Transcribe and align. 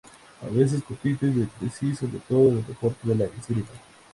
A 0.41 0.47
veces 0.51 0.81
compiten 0.81 1.29
entre 1.29 1.69
sí, 1.69 1.95
sobre 1.95 2.17
todo 2.27 2.49
en 2.49 2.57
el 2.57 2.65
deporte 2.65 3.07
de 3.07 3.13
la 3.13 3.25
esgrima. 3.25 3.67